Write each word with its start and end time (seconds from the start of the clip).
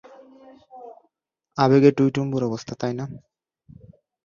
আবেগে 1.57 1.91
টইটুম্বর 1.97 2.41
অবস্থা, 2.49 2.73
তাই 2.81 2.93
না? 2.99 3.05